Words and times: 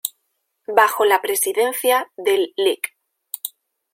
Bajo 0.65 1.05
la 1.05 1.21
Presidencia 1.21 2.11
del 2.17 2.53
Lic. 2.57 2.95